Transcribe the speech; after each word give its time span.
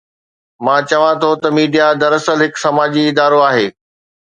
مان 0.65 0.81
چوان 0.89 1.13
ٿو 1.21 1.29
ته 1.41 1.47
ميڊيا 1.57 1.85
دراصل 2.01 2.37
هڪ 2.45 2.53
سماجي 2.65 3.03
ادارو 3.11 3.39
آهي. 3.49 3.67